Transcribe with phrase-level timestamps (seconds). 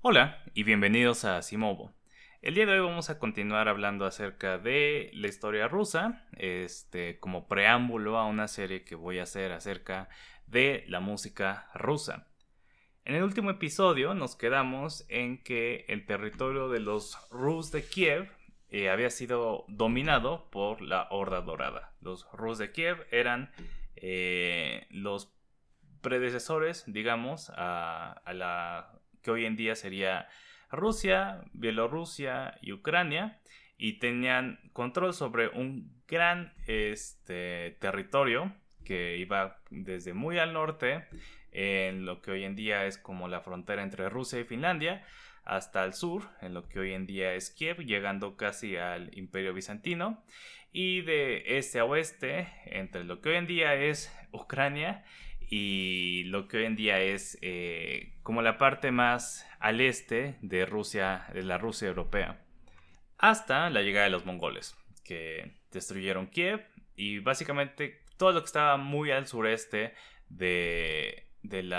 [0.00, 1.92] Hola y bienvenidos a Simovo.
[2.40, 7.48] El día de hoy vamos a continuar hablando acerca de la historia rusa, este, como
[7.48, 10.08] preámbulo a una serie que voy a hacer acerca
[10.46, 12.28] de la música rusa.
[13.04, 18.30] En el último episodio nos quedamos en que el territorio de los Rus de Kiev
[18.70, 21.92] eh, había sido dominado por la Horda Dorada.
[22.00, 23.50] Los Rus de Kiev eran
[23.96, 25.34] eh, los
[26.02, 28.92] predecesores, digamos, a, la
[29.22, 30.28] que hoy en día sería
[30.70, 33.38] Rusia, Bielorrusia y Ucrania,
[33.76, 38.52] y tenían control sobre un gran este, territorio
[38.84, 41.06] que iba desde muy al norte,
[41.52, 45.04] en lo que hoy en día es como la frontera entre Rusia y Finlandia,
[45.44, 49.54] hasta el sur, en lo que hoy en día es Kiev, llegando casi al Imperio
[49.54, 50.22] Bizantino,
[50.72, 55.04] y de este a oeste, entre lo que hoy en día es Ucrania
[55.50, 60.66] y lo que hoy en día es eh, como la parte más al este de
[60.66, 62.44] Rusia, de la Rusia europea,
[63.16, 68.76] hasta la llegada de los mongoles, que destruyeron Kiev y básicamente todo lo que estaba
[68.76, 69.94] muy al sureste
[70.28, 71.70] de, del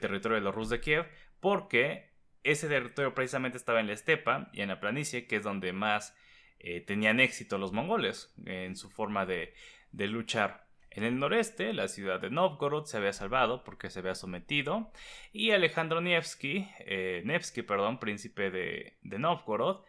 [0.00, 1.06] territorio de los rusos de Kiev,
[1.38, 2.10] porque
[2.42, 6.16] ese territorio precisamente estaba en la estepa y en la planicie, que es donde más
[6.58, 9.54] eh, tenían éxito los mongoles en su forma de
[9.92, 10.71] luchar.
[10.94, 14.92] En el noreste, la ciudad de Novgorod se había salvado porque se había sometido
[15.32, 19.84] y Alejandro Nevsky, eh, Nevsky perdón, príncipe de, Novgorod,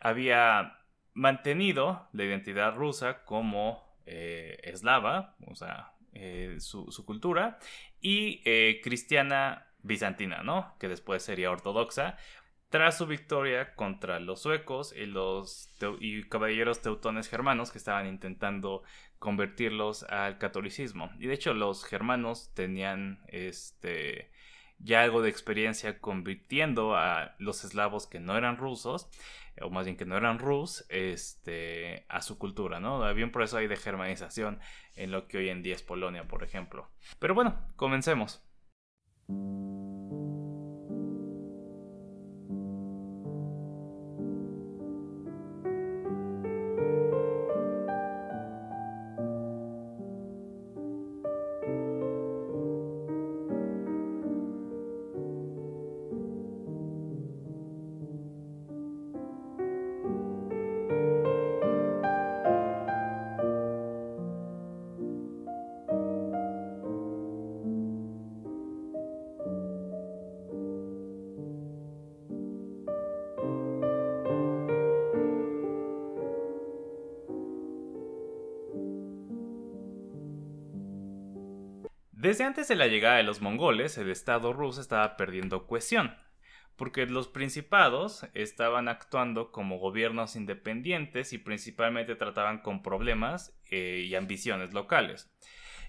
[0.00, 0.78] había
[1.14, 7.58] mantenido la identidad rusa como eh, eslava, o sea, eh, su, su, cultura,
[8.00, 8.40] y
[8.82, 10.74] cristiana bizantina, ¿no?
[10.80, 12.16] Que después sería ortodoxa,
[12.70, 15.68] tras su victoria contra los suecos y los
[15.98, 18.82] y caballeros teutones germanos que estaban intentando
[19.18, 21.10] convertirlos al catolicismo.
[21.18, 24.30] Y de hecho los germanos tenían este
[24.78, 29.10] ya algo de experiencia convirtiendo a los eslavos que no eran rusos,
[29.60, 33.04] o más bien que no eran rus, este, a su cultura, ¿no?
[33.04, 34.58] Había un proceso ahí de germanización
[34.94, 36.90] en lo que hoy en día es Polonia, por ejemplo.
[37.18, 38.42] Pero bueno, comencemos.
[82.20, 86.14] Desde antes de la llegada de los mongoles, el Estado ruso estaba perdiendo cohesión,
[86.76, 94.14] porque los principados estaban actuando como gobiernos independientes y principalmente trataban con problemas eh, y
[94.16, 95.32] ambiciones locales.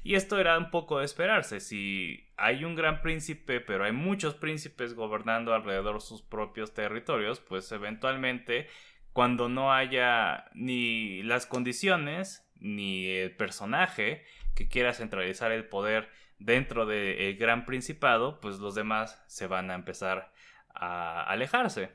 [0.03, 1.59] Y esto era un poco de esperarse.
[1.59, 7.41] Si hay un gran príncipe, pero hay muchos príncipes gobernando alrededor de sus propios territorios,
[7.41, 8.69] pues eventualmente,
[9.11, 14.23] cuando no haya ni las condiciones, ni el personaje
[14.55, 19.75] que quiera centralizar el poder dentro del Gran Principado, pues los demás se van a
[19.75, 20.31] empezar
[20.73, 21.91] a alejarse.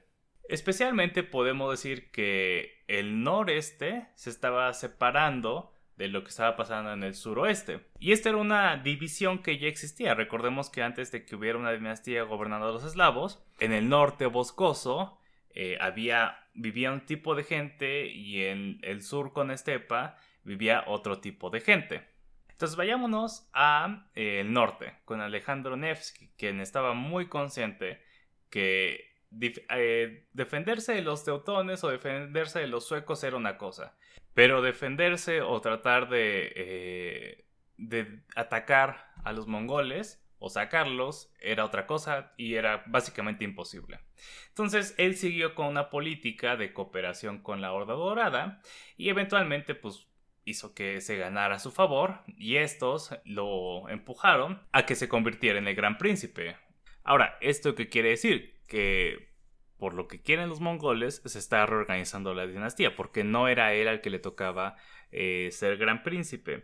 [0.48, 7.02] Especialmente podemos decir que el noreste se estaba separando de lo que estaba pasando en
[7.02, 7.80] el suroeste.
[7.98, 10.14] Y esta era una división que ya existía.
[10.14, 14.26] Recordemos que antes de que hubiera una dinastía gobernando a los eslavos, en el norte
[14.26, 15.18] boscoso
[15.50, 21.18] eh, había, vivía un tipo de gente y en el sur con estepa vivía otro
[21.20, 22.16] tipo de gente.
[22.56, 28.00] Entonces vayámonos al eh, norte, con Alejandro Nevsky, quien estaba muy consciente
[28.48, 33.94] que eh, defenderse de los teutones o defenderse de los suecos era una cosa,
[34.32, 37.44] pero defenderse o tratar de, eh,
[37.76, 44.00] de atacar a los mongoles o sacarlos era otra cosa y era básicamente imposible.
[44.48, 48.62] Entonces él siguió con una política de cooperación con la Horda Dorada
[48.97, 50.06] y eventualmente pues
[50.47, 55.59] hizo que se ganara a su favor y estos lo empujaron a que se convirtiera
[55.59, 56.57] en el gran príncipe.
[57.03, 58.54] Ahora, ¿esto qué quiere decir?
[58.69, 59.34] Que
[59.77, 63.89] por lo que quieren los mongoles se está reorganizando la dinastía, porque no era él
[63.89, 64.77] al que le tocaba
[65.10, 66.63] eh, ser gran príncipe.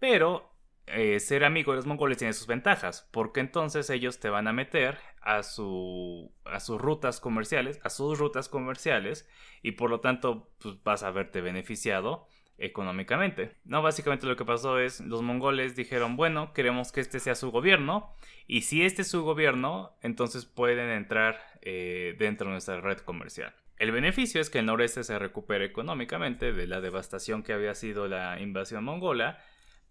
[0.00, 0.52] Pero
[0.86, 4.52] eh, ser amigo de los mongoles tiene sus ventajas, porque entonces ellos te van a
[4.52, 9.28] meter a, a sus rutas comerciales, a sus rutas comerciales,
[9.62, 12.26] y por lo tanto pues, vas a verte beneficiado
[12.58, 13.56] económicamente.
[13.64, 17.50] No, básicamente lo que pasó es los mongoles dijeron, bueno, queremos que este sea su
[17.50, 18.14] gobierno
[18.46, 23.54] y si este es su gobierno, entonces pueden entrar eh, dentro de nuestra red comercial.
[23.76, 28.06] El beneficio es que el noreste se recupere económicamente de la devastación que había sido
[28.06, 29.38] la invasión mongola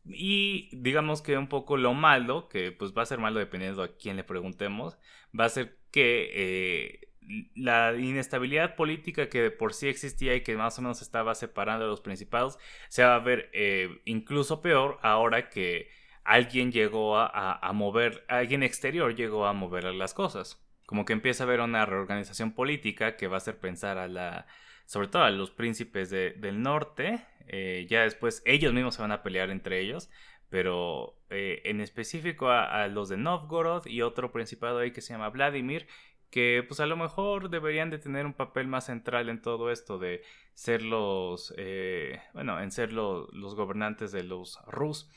[0.06, 3.96] y digamos que un poco lo malo, que pues va a ser malo dependiendo a
[3.96, 4.98] quién le preguntemos,
[5.38, 7.13] va a ser que eh,
[7.56, 11.86] la inestabilidad política que de por sí existía y que más o menos estaba separando
[11.86, 12.58] a los principados
[12.90, 15.90] se va a ver eh, incluso peor ahora que
[16.24, 20.60] alguien llegó a, mover, alguien exterior llegó a mover las cosas.
[20.86, 24.48] Como que empieza a haber una reorganización política que va a hacer pensar a la,
[24.86, 29.24] sobre todo a los príncipes del norte, eh, ya después ellos mismos se van a
[29.24, 30.10] pelear entre ellos,
[30.50, 35.14] pero eh, en específico a, a, los de Novgorod y otro principado ahí que se
[35.14, 35.88] llama Vladimir,
[36.34, 40.00] que pues a lo mejor deberían de tener un papel más central en todo esto
[40.00, 40.24] de
[40.56, 45.12] ser los, eh, bueno, en ser los gobernantes de los Rus.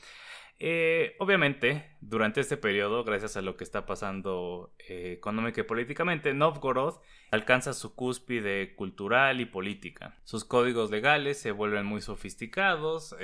[0.59, 6.35] Eh, obviamente, durante este periodo, gracias a lo que está pasando eh, económica y políticamente,
[6.35, 6.99] Novgorod
[7.31, 10.19] alcanza su cúspide cultural y política.
[10.23, 13.15] Sus códigos legales se vuelven muy sofisticados,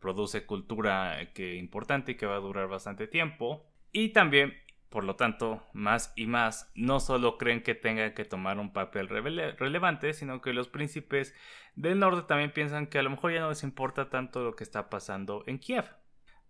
[0.00, 3.64] produce cultura que importante y que va a durar bastante tiempo.
[3.90, 4.54] Y también
[4.90, 9.08] por lo tanto, más y más no solo creen que tengan que tomar un papel
[9.08, 11.34] relevante, sino que los príncipes
[11.76, 14.64] del norte también piensan que a lo mejor ya no les importa tanto lo que
[14.64, 15.84] está pasando en Kiev.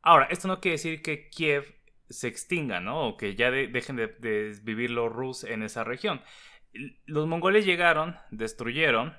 [0.01, 1.77] Ahora, esto no quiere decir que Kiev
[2.09, 3.09] se extinga, ¿no?
[3.09, 6.23] O que ya dejen de, vivir los rus en esa región.
[7.05, 9.19] Los mongoles llegaron, destruyeron,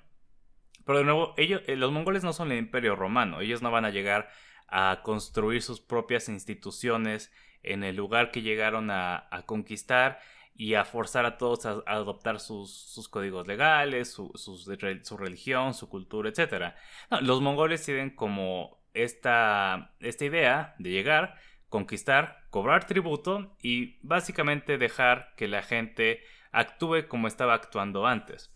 [0.83, 3.85] pero de nuevo, ellos, eh, los mongoles no son el imperio romano, ellos no van
[3.85, 4.29] a llegar
[4.71, 7.31] a construir sus propias instituciones
[7.61, 10.19] en el lugar que llegaron a, conquistar
[10.55, 16.73] y a forzar a todos a, adoptar sus, códigos legales, su, religión, su cultura, etc.
[17.21, 21.35] los mongoles tienen como esta, esta idea de llegar,
[21.69, 28.53] conquistar, cobrar tributo y básicamente dejar que la gente actúe como estaba actuando antes.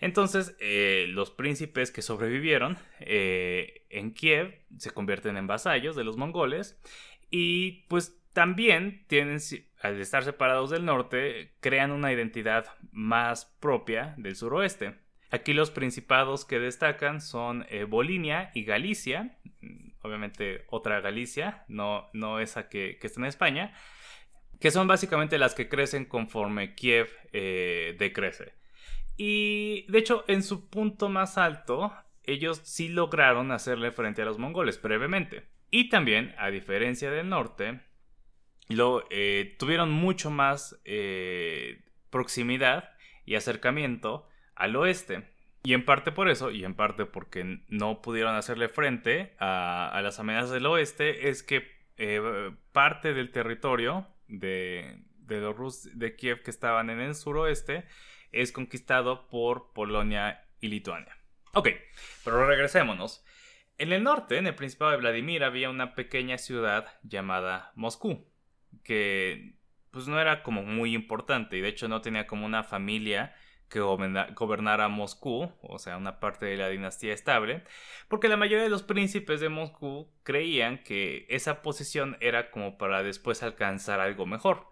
[0.00, 6.16] Entonces, eh, los príncipes que sobrevivieron eh, en Kiev se convierten en vasallos de los
[6.16, 6.80] mongoles
[7.30, 9.38] y pues también tienen,
[9.80, 14.94] al estar separados del norte, crean una identidad más propia del suroeste.
[15.30, 22.08] Aquí los principados que destacan son eh, Bolinia y Galicia, mm, obviamente otra Galicia, no,
[22.12, 23.74] no esa que, está en España,
[24.60, 28.54] que son básicamente las que crecen conforme Kiev eh, decrece.
[29.16, 31.92] Y de hecho, en su punto más alto,
[32.24, 35.44] ellos sí lograron hacerle frente a los mongoles brevemente.
[35.70, 37.80] Y también, a diferencia del norte,
[38.68, 42.90] lo, eh, tuvieron mucho más eh, proximidad
[43.24, 45.28] y acercamiento al oeste.
[45.62, 50.18] Y en parte por eso, y en parte porque no pudieron hacerle frente a, las
[50.18, 51.76] amenazas del oeste, es que
[52.72, 57.84] parte del territorio de, de los Rus de Kiev que estaban en el suroeste
[58.32, 61.16] es conquistado por Polonia y Lituania.
[61.52, 61.68] Ok,
[62.24, 63.24] pero regresémonos.
[63.78, 68.26] En el norte, en el Principado de Vladimir, había una pequeña ciudad llamada Moscú
[68.84, 69.54] que
[69.90, 73.34] pues no era como muy importante y de hecho no tenía como una familia
[73.68, 77.64] que gobernara Moscú, o sea, una parte de la dinastía estable,
[78.08, 83.02] porque la mayoría de los príncipes de Moscú creían que esa posición era como para
[83.02, 84.66] después alcanzar algo mejor.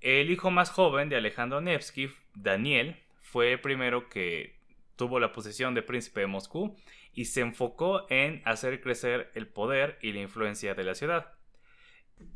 [0.00, 4.58] El hijo más joven de Alejandro Nevsky, Daniel, fue el primero que
[4.96, 6.76] tuvo la posición de príncipe de Moscú
[7.12, 11.39] y se enfocó en hacer crecer el poder y la influencia de la ciudad.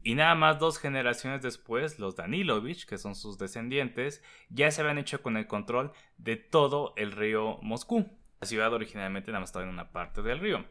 [0.03, 4.99] Y nada más dos generaciones después, los Danilovich, que son sus descendientes, ya se habían
[4.99, 8.11] hecho con el control de todo el río Moscú.
[8.41, 10.67] La ciudad originalmente nada más estaba en una parte del río.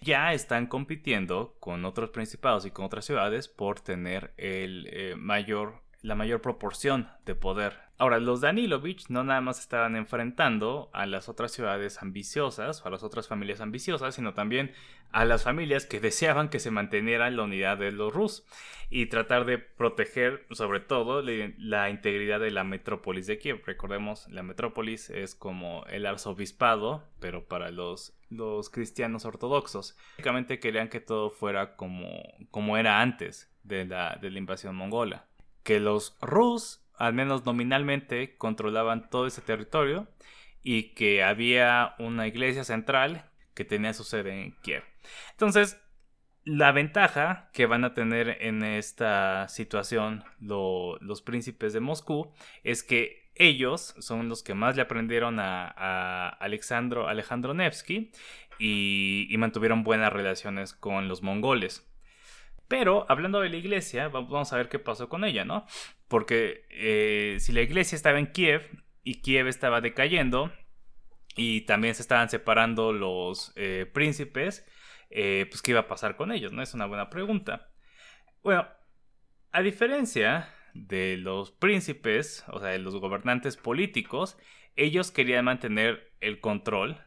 [0.00, 5.14] Ya están compitiendo con otros principados y con otras ciudades por tener eh,
[6.00, 7.87] la mayor proporción de poder.
[8.00, 12.90] Ahora, los Danilovich no nada más estaban enfrentando a las otras ciudades ambiciosas o a
[12.92, 14.72] las otras familias ambiciosas, sino también
[15.10, 18.46] a las familias que deseaban que se manteniera la unidad de los Rus
[18.88, 23.62] y tratar de proteger sobre todo la integridad de la metrópolis de Kiev.
[23.66, 29.96] Recordemos, la metrópolis es como el arzobispado, pero para los, los cristianos ortodoxos.
[30.12, 35.26] Básicamente querían que todo fuera como, como era antes de la, de la invasión mongola
[35.68, 40.08] que los Rus, al menos nominalmente, controlaban todo ese territorio
[40.62, 44.82] y que había una iglesia central que tenía su sede en Kiev.
[45.32, 45.80] Entonces,
[46.44, 52.32] la ventaja que van a tener en esta situación los príncipes de Moscú
[52.64, 58.10] es que ellos son los que más le aprendieron a, Alexandro, Alejandro Nevsky
[58.58, 61.86] y, mantuvieron buenas relaciones con los mongoles.
[62.66, 65.66] Pero hablando de la iglesia, vamos a ver qué pasó con ella, ¿no?
[66.08, 68.62] Porque eh, si la iglesia estaba en Kiev
[69.02, 70.52] y Kiev estaba decayendo
[71.36, 74.66] y también se estaban separando los eh, príncipes,
[75.10, 76.62] eh, pues qué iba a pasar con ellos, ¿no?
[76.62, 77.70] Es una buena pregunta.
[78.42, 78.66] Bueno,
[79.52, 84.38] a diferencia de los príncipes, o sea, de los gobernantes políticos,
[84.76, 86.98] ellos querían mantener el control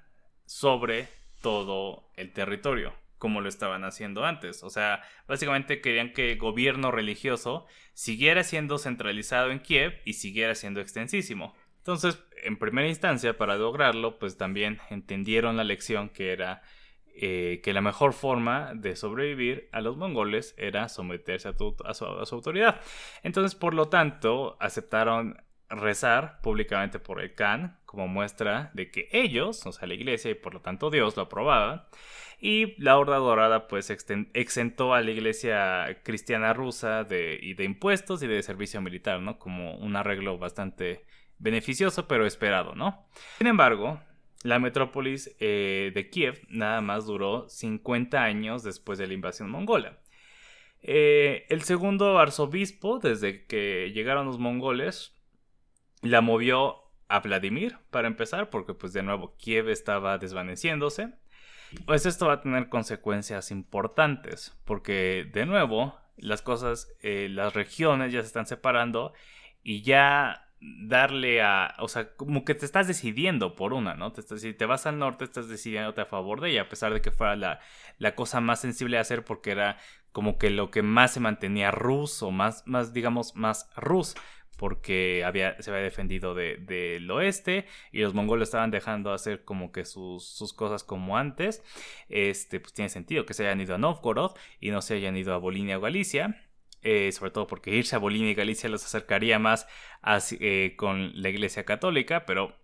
[0.46, 1.08] sobre
[1.42, 4.64] todo el territorio, como lo estaban haciendo antes.
[4.64, 10.56] O sea, básicamente querían que el gobierno religioso siguiera siendo centralizado en Kiev y siguiera
[10.56, 11.54] siendo extensísimo.
[11.78, 16.64] Entonces, en primera instancia, para lograrlo, pues también entendieron la lección que era
[17.14, 22.82] eh, que la mejor forma de sobrevivir a los mongoles era someterse a, su, autoridad.
[23.22, 25.38] Entonces, por lo tanto, aceptaron
[25.70, 30.36] rezar públicamente por el Khan como muestra de que ellos, o sea, la iglesia y
[30.36, 31.90] por lo tanto Dios lo aprobaba.
[32.40, 38.24] Y la Horda Dorada pues exentó a la iglesia cristiana rusa de, y de impuestos
[38.24, 39.38] y de servicio militar, ¿no?
[39.38, 41.06] Como un arreglo bastante
[41.38, 43.06] beneficioso pero esperado, ¿no?
[43.40, 44.00] Sin embargo,
[44.44, 50.00] la metrópolis eh, de Kiev nada más duró 50 años después de la invasión mongola.
[50.82, 55.22] Eh, el segundo arzobispo, desde que llegaron los mongoles,
[56.02, 56.81] la movió
[57.12, 61.14] a Vladimir para empezar, porque pues de nuevo Kiev estaba desvaneciéndose.
[61.86, 68.12] Pues esto va a tener consecuencias importantes, porque de nuevo las cosas, eh, las regiones
[68.12, 69.14] ya se están separando
[69.64, 74.12] y ya darle a, o sea, como que te estás decidiendo por una, ¿no?
[74.12, 77.02] Te si te vas al norte, estás decidiéndote a favor de ella, a pesar de
[77.02, 77.60] que fuera la,
[77.98, 79.78] la cosa más sensible a hacer porque era
[80.12, 84.16] como que lo que más se mantenía rus o más, más digamos, más rus
[84.62, 89.86] porque había, se había defendido del oeste y los mongoles estaban dejando hacer como que
[89.86, 91.64] sus, sus, cosas como antes,
[92.10, 95.34] este, pues tiene sentido que se hayan ido a Novgorod y no se hayan ido
[95.34, 96.46] a Bolinia o Galicia.
[96.84, 99.68] Eh, sobre todo porque irse a Bolivia y Galicia los acercaría más
[100.40, 102.56] eh, con la Iglesia Católica, pero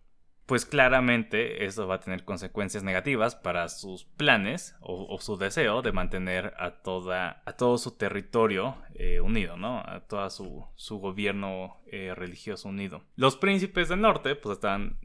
[0.48, 5.92] pues claramente eso va a tener consecuencias negativas para sus planes o, su deseo de
[5.92, 9.80] mantener a, toda, a todo su territorio eh, unido, ¿no?
[9.80, 11.78] A todo su, su gobierno
[12.16, 13.04] religioso unido.
[13.16, 14.98] Los príncipes del norte pues estaban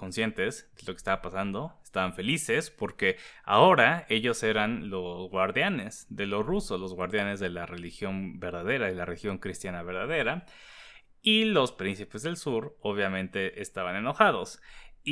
[0.00, 6.24] conscientes de lo que estaba pasando, estaban felices porque ahora ellos eran los guardianes de
[6.24, 10.46] los rusos, los guardianes de la religión verdadera, de la religión cristiana verdadera,
[11.20, 14.62] y los príncipes del sur obviamente estaban enojados.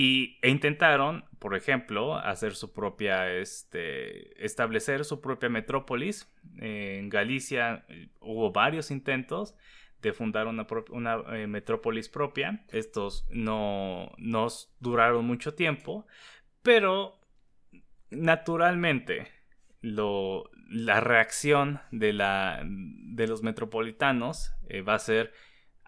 [0.00, 6.32] Y, e intentaron, por ejemplo, hacer su propia, este, establecer su propia metrópolis.
[6.58, 9.56] en Galicia eh, hubo varios intentos,
[10.00, 12.64] de fundar una, una eh, metrópolis propia.
[12.68, 16.06] Estos no nos duraron mucho tiempo,
[16.62, 17.18] pero
[18.10, 19.26] naturalmente
[19.80, 25.32] lo, la reacción de, la, de los metropolitanos eh, va a ser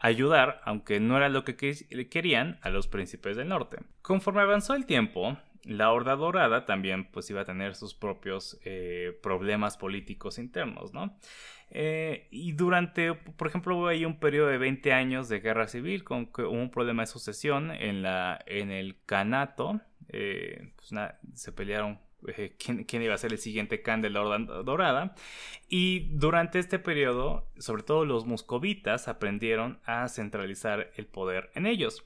[0.01, 3.79] ayudar, aunque no era lo que querían, a los príncipes del norte.
[4.03, 9.19] Conforme avanzó el tiempo, la Horda Dorada también pues iba a tener sus propios eh,
[9.23, 11.17] problemas políticos internos, ¿no?
[11.73, 16.03] Eh, y durante, por ejemplo, hubo ahí un periodo de 20 años de guerra civil
[16.03, 19.81] con un problema de sucesión en, la, en el Canato.
[20.09, 20.91] Eh, pues
[21.35, 22.01] se pelearon
[22.59, 25.15] quién, quién, iba a ser el siguiente Khan de la Horda Dorada.
[25.69, 32.05] Y durante este periodo, sobre todo los moscovitas aprendieron a centralizar el poder en ellos.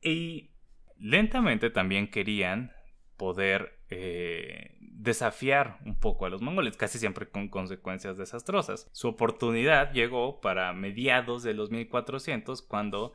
[0.00, 0.50] Y
[0.98, 2.72] lentamente también querían
[3.16, 8.88] poder eh, desafiar un poco a los mongoles, casi siempre con consecuencias desastrosas.
[8.92, 13.12] Su oportunidad llegó para mediados de los 1400, cuando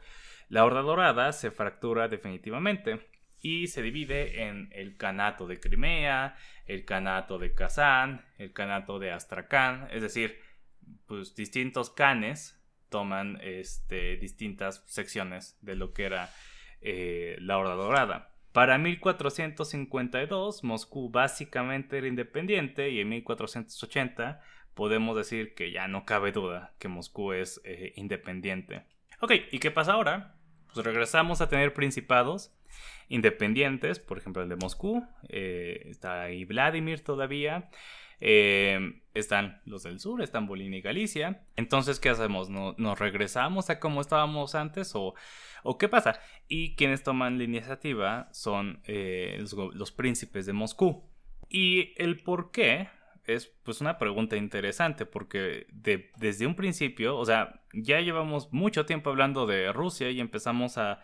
[0.50, 3.11] la Horda Dorada se fractura definitivamente
[3.42, 9.12] y se divide en el Canato de Crimea, el Canato de Kazán, el Canato de
[9.12, 10.40] Astrakán, es decir,
[11.08, 16.30] pues distintos canes toman este, distintas secciones de lo que era
[16.82, 18.36] eh, la Horda Dorada.
[18.52, 24.42] Para 1452, Moscú básicamente era independiente y en 1480
[24.74, 28.84] podemos decir que ya no cabe duda que Moscú es eh, independiente.
[29.22, 30.36] Ok, ¿y qué pasa ahora?
[30.74, 32.54] Pues regresamos a tener principados
[33.10, 37.70] independientes, por ejemplo el de Moscú, eh, está ahí Vladimir todavía,
[38.24, 41.42] eh, están los del sur, están Bolivia y Galicia.
[41.56, 42.50] Entonces, ¿qué hacemos?
[42.50, 45.16] ¿Nos regresamos a como estábamos antes o,
[45.64, 46.20] o qué pasa?
[46.48, 51.04] Y quienes toman la iniciativa son eh, los, príncipes de Moscú.
[51.50, 52.90] Y el por qué
[53.26, 55.66] es pues una pregunta interesante porque
[56.16, 61.02] desde un principio, o sea, ya llevamos mucho tiempo hablando de Rusia y empezamos a,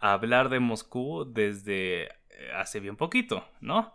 [0.00, 2.08] hablar de Moscú desde eh,
[2.56, 3.92] hace bien poquito, ¿no?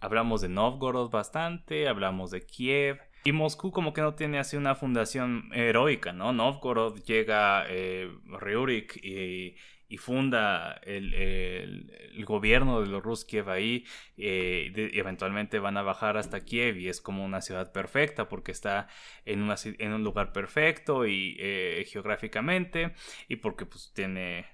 [0.00, 4.76] Hablamos de Novgorod bastante, hablamos de Kiev, y Moscú como que no tiene así una
[4.76, 6.32] fundación heroica, ¿no?
[6.32, 9.56] Novgorod llega eh, Ryurik y,
[9.98, 11.90] funda el,
[12.24, 13.84] gobierno de los Ruskiev ahí
[14.16, 18.52] eh, y eventualmente van a bajar hasta Kiev y es como una ciudad perfecta porque
[18.52, 18.86] está
[19.24, 22.94] en, una, en un lugar perfecto y eh, geográficamente
[23.28, 24.46] y porque pues tiene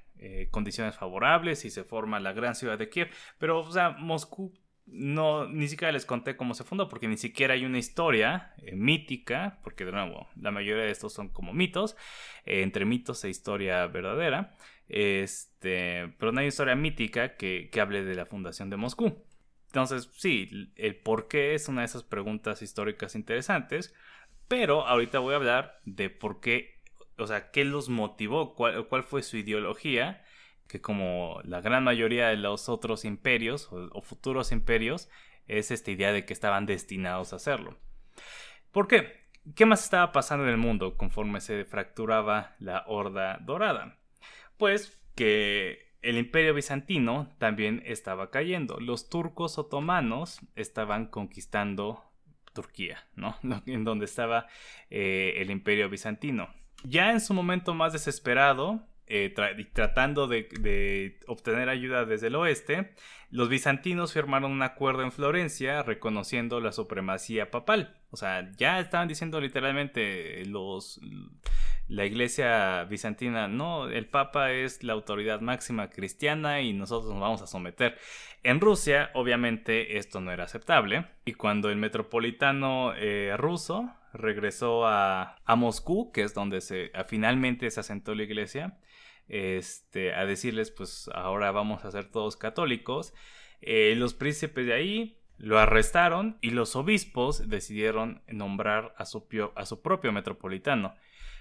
[0.50, 3.10] condiciones favorables y se forma la gran ciudad de Kiev.
[3.38, 4.52] Pero, o sea, Moscú
[4.86, 8.74] no, ni siquiera les conté cómo se fundó, porque ni siquiera hay una historia eh,
[8.74, 11.96] mítica, porque de nuevo, la mayoría de estos son como mitos,
[12.44, 14.54] eh, entre mitos e historia verdadera,
[14.88, 19.24] este, pero no hay historia mítica que, que hable de la fundación de Moscú.
[19.66, 23.94] Entonces, sí, el por qué es una de esas preguntas históricas interesantes,
[24.48, 26.81] pero ahorita voy a hablar de por qué,
[27.18, 30.24] o sea, qué los motivó, cuál, fue su ideología
[30.68, 35.10] que como la gran mayoría de los otros imperios o, futuros imperios,
[35.46, 37.78] es esta idea de que estaban destinados a hacerlo.
[38.70, 39.20] ¿Por qué?
[39.54, 43.98] ¿Qué más estaba pasando en el mundo conforme se fracturaba la Horda Dorada?
[44.56, 48.80] Pues que el imperio bizantino también estaba cayendo.
[48.80, 52.02] Los turcos otomanos estaban conquistando
[52.52, 53.36] Turquía, ¿no?
[53.66, 54.46] En donde estaba
[54.90, 56.48] eh, el imperio bizantino.
[56.84, 59.34] Ya en su momento más desesperado, eh,
[59.72, 62.94] tratando de, obtener ayuda desde el oeste,
[63.30, 67.96] los bizantinos firmaron un acuerdo en Florencia reconociendo la supremacía papal.
[68.10, 71.00] O sea, ya estaban diciendo literalmente los
[71.88, 77.42] la iglesia bizantina, no, el papa es la autoridad máxima cristiana y nosotros nos vamos
[77.42, 77.98] a someter.
[78.42, 81.06] En Rusia, obviamente, esto no era aceptable.
[81.24, 87.70] Y cuando el metropolitano eh, ruso regresó a, a, Moscú, que es donde se, finalmente
[87.70, 88.78] se asentó la iglesia,
[89.28, 93.14] este, a decirles, pues ahora vamos a ser todos católicos.
[93.60, 99.66] Eh, los príncipes de ahí lo arrestaron y los obispos decidieron nombrar a su, a
[99.66, 100.94] su propio metropolitano.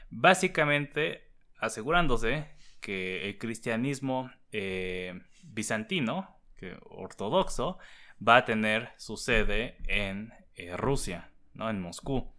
[0.10, 2.48] Básicamente asegurándose
[2.80, 7.78] que el cristianismo eh, bizantino, que, ortodoxo,
[8.26, 11.70] va a tener su sede en eh, Rusia, ¿no?
[11.70, 12.34] en Moscú.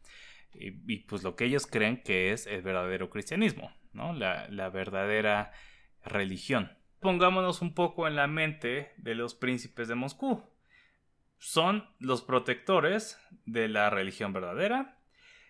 [0.54, 3.72] Y, pues lo que ellos creen que es el verdadero cristianismo.
[3.92, 5.52] La, verdadera
[6.04, 6.72] religión.
[7.00, 10.42] Pongámonos un poco en la mente de los príncipes de Moscú.
[11.38, 14.98] Son los protectores de la religión verdadera.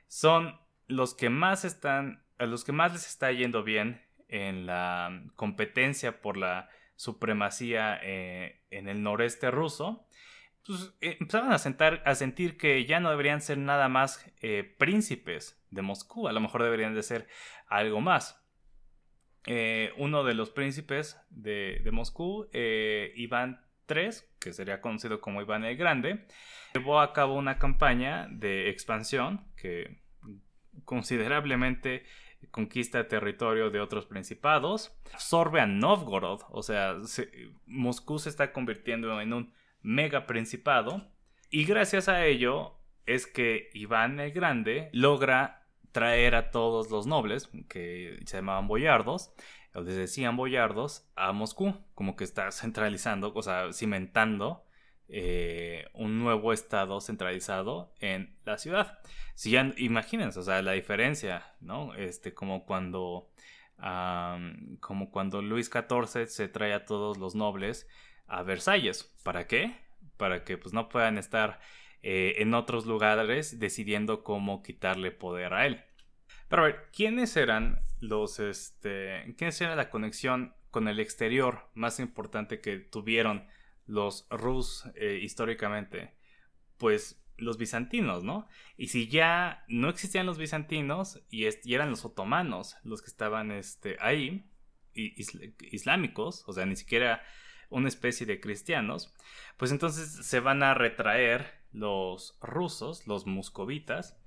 [0.09, 5.25] Son los que más están, a los que más les está yendo bien en la
[5.37, 10.07] competencia por la supremacía eh, en el noreste ruso.
[10.67, 14.75] Pues, eh, empezaron a, sentar, a sentir que ya no deberían ser nada más eh,
[14.79, 17.27] príncipes de Moscú, a lo mejor deberían de ser
[17.67, 18.39] algo más.
[19.47, 25.77] Eh, uno de los príncipes de, Moscú, Iván III, que sería conocido como Iván el
[25.77, 26.27] Grande,
[26.75, 30.01] llevó a cabo una campaña de expansión que
[30.85, 32.05] considerablemente
[32.53, 36.97] conquista territorio de otros principados, absorbe a Novgorod, o sea,
[37.67, 41.11] Moscú se está convirtiendo en un mega principado.
[41.51, 47.51] Y gracias a ello es que Iván el Grande logra traer a todos los nobles,
[47.69, 49.35] que se llamaban boyardos,
[49.75, 54.65] o les decían boyardos, a Moscú, como que está centralizando, o sea, cimentando
[55.09, 58.99] eh, un nuevo estado centralizado en la ciudad.
[59.35, 61.95] Si ya, imagínense, o sea, la diferencia, ¿no?
[61.95, 63.31] Este, como cuando,
[64.81, 67.87] como cuando Luis XIV se trae a todos los nobles
[68.27, 69.05] a Versalles.
[69.23, 69.77] ¿Para qué?
[70.17, 71.61] Para que pues no puedan estar
[72.03, 75.85] eh, en otros lugares decidiendo cómo quitarle poder a él.
[76.49, 82.01] Pero a ver, ¿quiénes eran los, este, quiénes era la conexión con el exterior más
[82.01, 83.47] importante que tuvieron
[83.87, 86.15] los Rus eh, históricamente?
[86.77, 88.49] Pues los bizantinos, ¿no?
[88.77, 93.97] Y si ya no existían los bizantinos y, eran los otomanos los que estaban este,
[94.01, 94.45] ahí,
[94.95, 97.23] islámicos, o sea, ni siquiera
[97.73, 99.15] una especie de cristianos,
[99.57, 104.19] pues entonces se van a retraer los rusos, los moscovitas,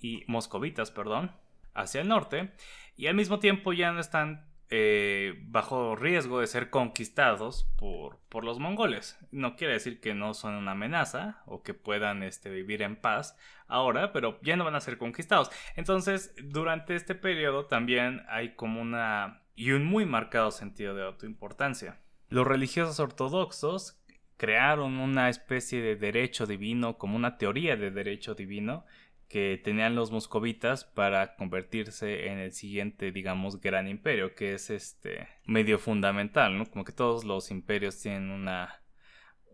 [0.00, 1.32] y moscovitas, perdón,
[1.74, 2.52] hacia el norte,
[2.96, 8.42] y al mismo tiempo ya no están eh, bajo riesgo de ser conquistados por, por,
[8.42, 9.18] los mongoles.
[9.30, 13.36] No quiere decir que no son una amenaza o que puedan este, vivir en paz
[13.68, 15.50] ahora, pero ya no van a ser conquistados.
[15.76, 21.98] Entonces, durante este periodo también hay como una y un muy marcado sentido de autoimportancia.
[22.32, 24.02] Los religiosos ortodoxos
[24.38, 28.86] crearon una especie de derecho divino, como una teoría de derecho divino,
[29.28, 35.28] que tenían los moscovitas para convertirse en el siguiente, digamos, gran imperio, que es este
[35.44, 36.64] medio fundamental, ¿no?
[36.64, 38.82] Como que todos los imperios tienen una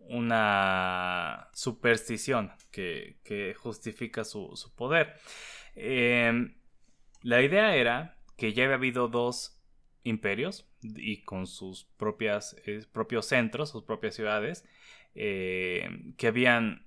[0.08, 5.14] una superstición que, justifica su, poder.
[5.74, 6.54] Em,
[7.22, 9.57] la idea era que ya había habido dos
[10.08, 14.64] imperios y con sus propias, eh, propios centros, sus propias ciudades,
[15.14, 16.86] em, que habían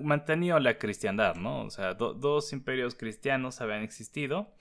[0.00, 1.62] mantenido la cristiandad, ¿no?
[1.64, 4.52] O sea, dos imperios cristianos habían existido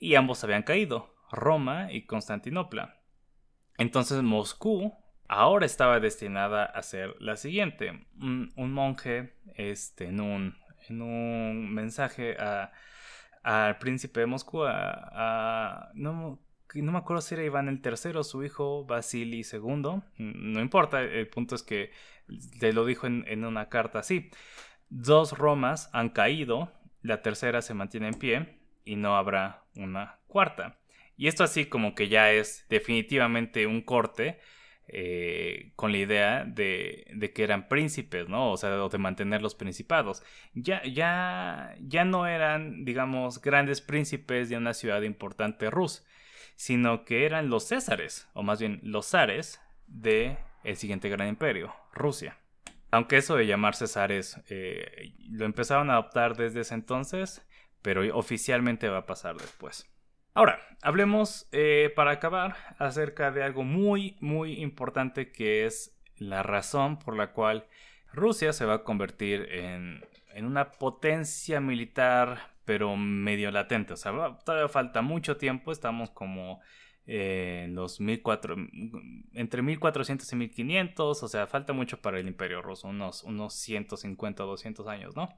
[0.00, 3.00] y ambos habían caído, Roma y Constantinopla.
[3.78, 4.92] Entonces Moscú
[5.28, 8.06] ahora estaba destinada a ser la siguiente.
[8.20, 10.56] Un, monje, este, en un,
[10.88, 12.36] en un mensaje
[13.42, 16.38] al príncipe de Moscú, a, no,
[16.74, 21.28] no me acuerdo si era Iván el III, su hijo Vasily II, no importa, el
[21.28, 21.90] punto es que
[22.58, 24.30] te lo dijo en, una carta así.
[24.88, 30.78] Dos Romas han caído, la tercera se mantiene en pie y no habrá una cuarta.
[31.16, 34.38] Y esto así como que ya es definitivamente un corte
[34.88, 38.50] eh, con la idea de, de, que eran príncipes, ¿no?
[38.50, 40.22] O sea, de mantener los principados.
[40.54, 46.04] Ya, ya, ya no eran, digamos, grandes príncipes de una ciudad importante rus,
[46.62, 51.74] sino que eran los césares, o más bien los zares de el siguiente gran imperio,
[51.92, 52.38] Rusia.
[52.92, 57.44] Aunque eso de llamar Césares eh, lo empezaron a adoptar desde ese entonces,
[57.82, 59.90] pero oficialmente va a pasar después.
[60.34, 67.00] Ahora, hablemos eh, para acabar acerca de algo muy, muy importante que es la razón
[67.00, 67.66] por la cual
[68.12, 73.92] Rusia se va a convertir en, en una potencia militar, pero medio latente.
[73.94, 74.12] O sea,
[74.44, 76.60] todavía falta mucho tiempo, estamos como
[77.06, 83.24] eh, los entre 1400 y 1500, o sea, falta mucho para el Imperio Ruso, unos,
[83.24, 85.28] unos 150 o 200 años, ¿no?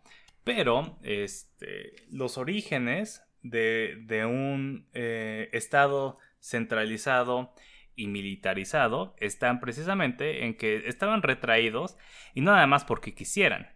[0.44, 7.54] Pero este, los orígenes de, un eh, Estado centralizado
[7.96, 11.96] y militarizado están precisamente en que estaban retraídos
[12.34, 13.68] y no nada más porque quisieran,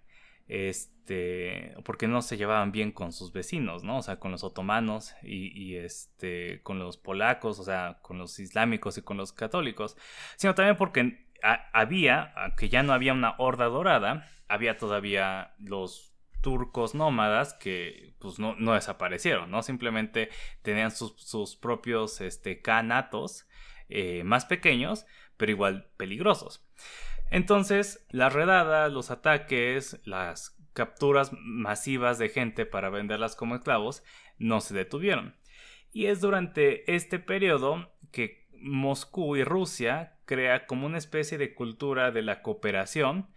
[0.49, 3.99] este, porque no se llevaban bien con sus vecinos, ¿no?
[3.99, 8.99] O sea, con los otomanos y, este, con los polacos, o sea, con los islámicos
[8.99, 9.97] y con los católicos,
[10.37, 11.29] sino también porque
[11.73, 18.39] había, que ya no había una horda dorada, había todavía los turcos nómadas que pues
[18.39, 19.63] no, desaparecieron, ¿no?
[19.63, 20.31] Simplemente
[20.63, 23.47] tenían sus, propios este, canatos
[23.89, 25.07] eh, más pequeños,
[25.37, 26.65] pero igual peligrosos.
[27.31, 34.03] Entonces, la redada, los ataques, las capturas masivas de gente para venderlas como esclavos
[34.39, 35.35] no se detuvieron.
[35.93, 42.11] Y es durante este periodo que Moscú y Rusia crea como una especie de cultura
[42.11, 43.29] de la cooperación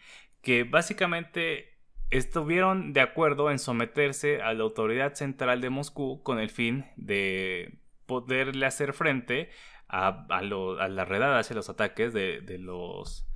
[0.42, 6.50] que básicamente estuvieron de acuerdo en someterse a la autoridad central de Moscú con el
[6.50, 9.50] fin de poderle hacer frente
[9.88, 13.31] a, la redada hacia los ataques de los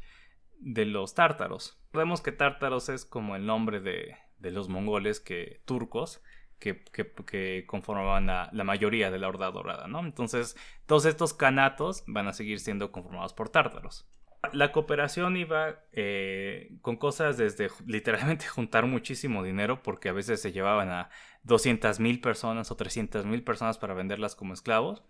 [0.59, 1.79] de los tártaros.
[1.93, 6.21] Vemos que tártaros es como el nombre de, los mongoles que turcos
[6.59, 9.99] que, que, conformaban la mayoría de la Horda Dorada, ¿no?
[9.99, 14.07] Entonces, todos estos canatos van a seguir siendo conformados por tártaros.
[14.53, 20.51] La cooperación iba eh, con cosas desde literalmente juntar muchísimo dinero, porque a veces se
[20.51, 21.09] llevaban a
[21.43, 25.03] 200 mil personas o 300 mil personas para venderlas como esclavos,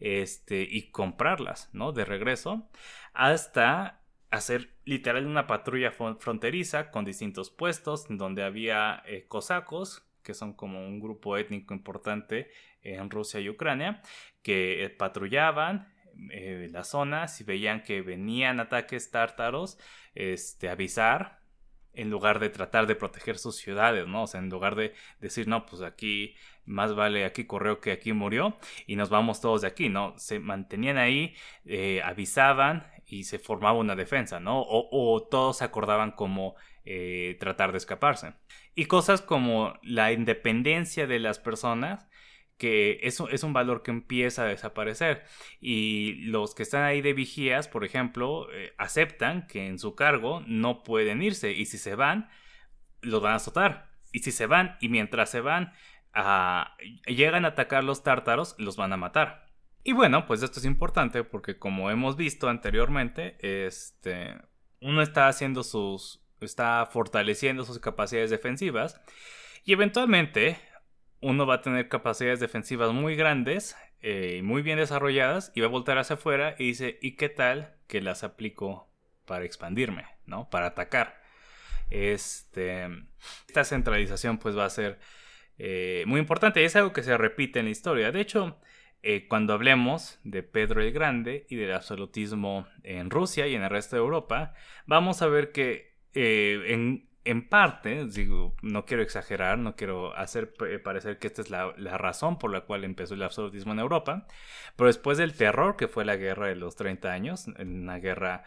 [0.00, 1.92] este, y comprarlas, ¿no?
[1.92, 2.68] De regreso,
[3.12, 3.97] hasta
[4.30, 10.86] hacer literal una patrulla fronteriza con distintos puestos donde había eh, cosacos que son como
[10.86, 12.50] un grupo étnico importante
[12.82, 14.02] en Rusia y Ucrania
[14.42, 15.88] que eh, patrullaban
[16.30, 19.78] eh, las zonas y veían que venían ataques tártaros
[20.14, 21.38] este avisar
[21.94, 24.24] en lugar de tratar de proteger sus ciudades, ¿no?
[24.24, 28.12] O sea, en lugar de decir, no, pues aquí más vale aquí corrió que aquí
[28.12, 30.16] murió y nos vamos todos de aquí, ¿no?
[30.18, 31.34] Se mantenían ahí,
[32.04, 34.62] avisaban y se formaba una defensa, ¿no?
[34.62, 38.34] O, todos se acordaban como eh, tratar de escaparse.
[38.74, 42.08] Y cosas como la independencia de las personas,
[42.58, 45.24] que eso es un valor que empieza a desaparecer.
[45.60, 50.42] Y los que están ahí de vigías, por ejemplo, eh, aceptan que en su cargo
[50.46, 52.28] no pueden irse y si se van,
[53.00, 53.88] los van a azotar.
[54.12, 55.72] Y si se van y mientras se van,
[56.12, 59.47] ah, llegan a atacar los tártaros, los van a matar.
[59.84, 64.36] Y bueno, pues esto es importante porque como hemos visto anteriormente, este,
[64.80, 69.00] uno está haciendo sus, está fortaleciendo sus capacidades defensivas
[69.64, 70.58] y eventualmente
[71.20, 75.70] uno va a tener capacidades defensivas muy grandes eh, muy bien desarrolladas y va a
[75.70, 78.88] voltar hacia afuera y dice, ¿y qué tal que las aplico
[79.24, 80.48] para expandirme, ¿no?
[80.50, 81.20] Para atacar.
[81.90, 82.86] Este,
[83.48, 85.00] esta centralización pues va a ser
[85.58, 88.12] eh, muy importante y es algo que se repite en la historia.
[88.12, 88.60] De hecho,
[89.02, 93.70] eh, cuando hablemos de Pedro el Grande y del absolutismo en Rusia y en el
[93.70, 94.54] resto de Europa,
[94.86, 98.08] vamos a ver que eh, en, parte,
[98.62, 102.84] no quiero exagerar, no quiero hacer parecer que esta es la, razón por la cual
[102.84, 104.26] empezó el absolutismo en Europa,
[104.74, 108.44] pero después del terror que fue la guerra de los 30 años, una guerra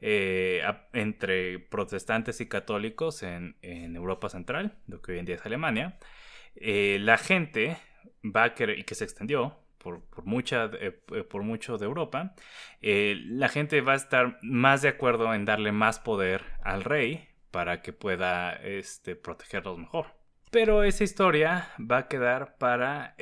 [0.00, 0.62] eh,
[0.94, 5.98] entre protestantes y católicos en, en, Europa Central, lo que hoy en día es Alemania,
[6.56, 7.76] la gente
[8.24, 12.34] va a querer, y que se extendió, eh, eh, por mucho de Europa,
[12.80, 17.28] eh, la gente va a estar más de acuerdo en darle más poder al rey
[17.50, 20.06] para que pueda este, protegerlos mejor.
[20.50, 23.16] Pero esa historia va a quedar para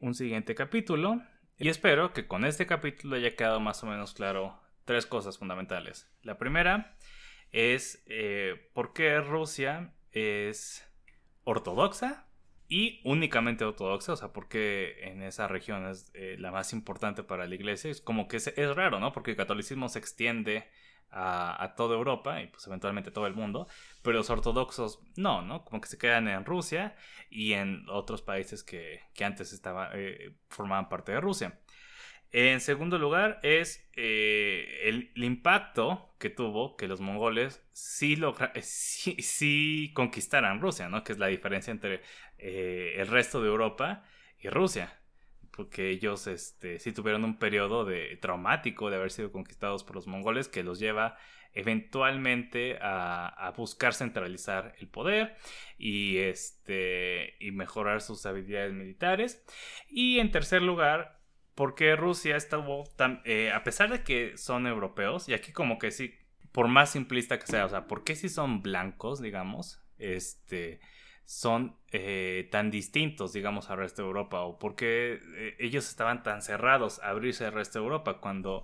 [0.00, 1.22] un siguiente capítulo
[1.56, 6.10] y espero que con este capítulo haya quedado más o menos claro tres cosas fundamentales.
[6.22, 6.96] La primera
[7.52, 8.04] es
[8.74, 10.84] por qué Rusia es
[11.44, 12.25] ortodoxa
[12.68, 17.46] y únicamente ortodoxa, o sea, porque en esa región es eh, la más importante para
[17.46, 19.12] la iglesia, es como que es, raro, ¿no?
[19.12, 20.68] Porque el catolicismo se extiende
[21.10, 23.68] a, toda Europa y pues eventualmente todo el mundo,
[24.02, 25.64] pero los ortodoxos no, ¿no?
[25.64, 26.96] Como que se quedan en Rusia
[27.30, 31.60] y en otros países que, antes estaba, eh, formaban parte de Rusia.
[32.32, 38.16] En segundo lugar es eh, el, impacto que tuvo que los mongoles sí,
[38.62, 41.04] sí, conquistaran Rusia, ¿no?
[41.04, 42.02] Que es la diferencia entre
[42.38, 44.04] eh, el resto de Europa
[44.38, 45.00] y Rusia.
[45.50, 50.06] Porque ellos este, sí tuvieron un periodo de, traumático de haber sido conquistados por los
[50.06, 51.16] mongoles que los lleva
[51.56, 55.36] eventualmente a, buscar centralizar el poder
[55.78, 59.42] y, este, y mejorar sus habilidades militares.
[59.88, 61.15] Y en tercer lugar,
[61.56, 65.90] porque Rusia estuvo tan, eh, a pesar de que son europeos, y aquí como que
[65.90, 66.14] sí,
[66.52, 70.80] por más simplista que sea, o sea, ¿por qué si son blancos, digamos, este,
[71.24, 74.40] son eh, tan distintos, digamos, al resto de Europa?
[74.42, 78.62] ¿O por qué eh, ellos estaban tan cerrados a abrirse al resto de Europa cuando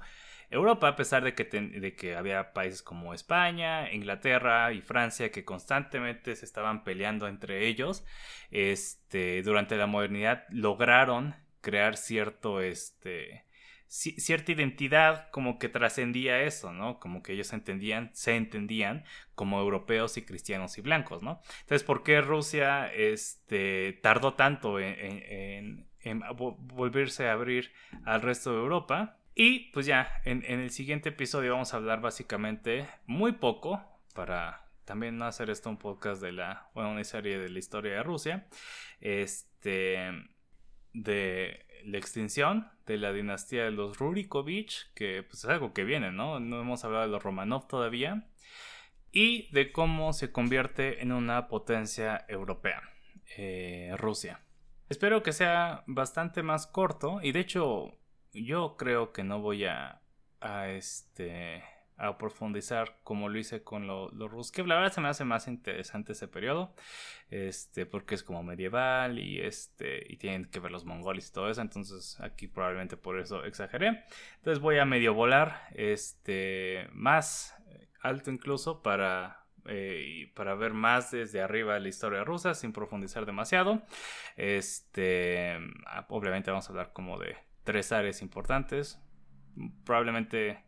[0.50, 5.46] Europa, a pesar de que, de que había países como España, Inglaterra y Francia que
[5.46, 8.05] constantemente se estaban peleando entre ellos,
[8.50, 13.46] este, durante la modernidad lograron crear cierto, este,
[13.92, 16.98] cierta identidad como que trascendía eso, ¿no?
[16.98, 21.42] Como que ellos entendían, se entendían como europeos y cristianos y blancos, ¿no?
[21.61, 25.87] Entonces, ¿por qué Rusia este, tardó tanto en,
[26.75, 27.72] volverse a abrir
[28.05, 29.18] al resto de Europa?
[29.35, 33.83] Y pues ya, en, el siguiente episodio vamos a hablar básicamente muy poco
[34.14, 37.92] para también no hacer esto un podcast de la, bueno, una serie de la historia
[37.92, 38.46] de Rusia.
[39.01, 40.32] Este,
[40.92, 46.12] de la extinción de la dinastía de los Rurikovich, que pues, es algo que viene,
[46.12, 46.40] ¿no?
[46.40, 48.26] No hemos hablado de los Romanov todavía,
[49.12, 52.83] y de cómo se convierte en una potencia europea,
[53.37, 54.40] eh, Rusia.
[54.88, 57.98] Espero que sea bastante más corto, y de hecho
[58.33, 60.00] yo creo que no voy a,
[60.40, 61.62] a este
[62.02, 65.46] a profundizar como lo hice con los lo que La verdad se me hace más
[65.46, 66.74] interesante ese periodo,
[67.30, 71.48] este, porque es como medieval y este y tienen que ver los mongoles y todo
[71.48, 74.02] eso, entonces aquí probablemente por eso exageré.
[74.38, 77.54] Entonces voy a medio volar, este, más
[78.00, 83.82] alto incluso para eh, para ver más desde arriba la historia rusa sin profundizar demasiado.
[84.36, 85.56] Este,
[86.08, 89.00] obviamente vamos a hablar como de tres áreas importantes.
[89.84, 90.64] Probablemente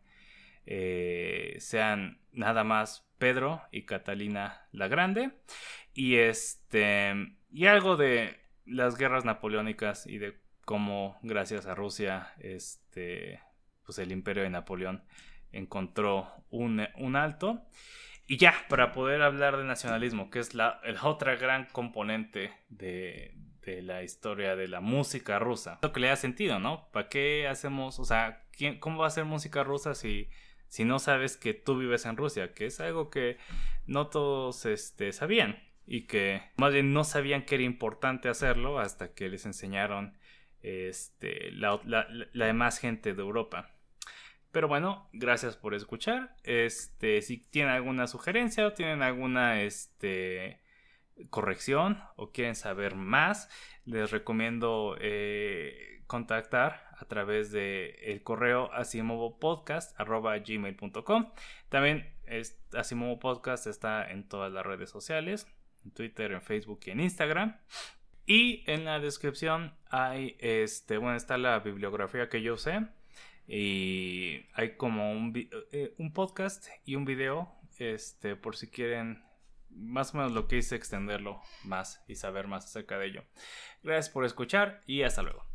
[0.65, 5.31] eh, sean nada más Pedro y Catalina la Grande.
[5.93, 7.13] Y este.
[7.51, 13.41] Y algo de las guerras napoleónicas y de cómo, gracias a Rusia, este.
[13.83, 15.03] Pues el imperio de Napoleón
[15.51, 17.63] encontró un, un alto.
[18.27, 23.83] Y ya, para poder hablar de nacionalismo, que es la, otra gran componente de, de,
[23.83, 25.77] la historia de la música rusa.
[25.83, 26.89] Lo que le da sentido, ¿no?
[26.91, 30.29] ¿Para qué hacemos, o sea, ¿quién, ¿cómo va a ser música rusa si
[30.75, 33.37] si no sabes que tú vives en Rusia, que es algo que
[33.87, 39.13] no todos este, sabían y que más bien no sabían que era importante hacerlo hasta
[39.13, 40.17] que les enseñaron
[40.61, 41.79] este, la,
[42.33, 43.71] demás gente de Europa.
[44.51, 46.35] Pero bueno, gracias por escuchar.
[46.43, 50.59] Este, si tienen alguna sugerencia o tienen alguna este,
[51.29, 53.49] corrección o quieren saber más,
[53.85, 61.31] les recomiendo eh, contactar a través de el correo asimovopodcast.gmail.com
[61.69, 65.47] También es, Asimovo Podcast está en todas las redes sociales,
[65.83, 67.57] en Twitter, en Facebook y en Instagram.
[68.25, 72.87] Y en la descripción hay, este, bueno, está la bibliografía que yo usé.
[73.47, 75.33] Y hay como un,
[75.71, 79.23] eh, un podcast y un video, este, por si quieren
[79.69, 83.23] más o menos lo que hice extenderlo más y saber más acerca de ello.
[83.83, 85.45] Gracias por escuchar y hasta luego.